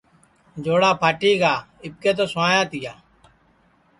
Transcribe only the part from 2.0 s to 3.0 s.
تو سوایا تیا